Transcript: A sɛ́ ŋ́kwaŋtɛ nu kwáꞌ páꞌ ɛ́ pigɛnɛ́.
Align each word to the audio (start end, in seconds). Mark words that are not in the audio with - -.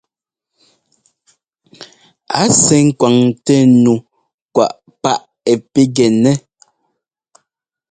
A 2.39 2.41
sɛ́ 2.61 2.79
ŋ́kwaŋtɛ 2.85 3.55
nu 3.83 3.93
kwáꞌ 4.53 4.75
páꞌ 5.01 5.23
ɛ́ 5.51 5.55
pigɛnɛ́. 5.71 6.35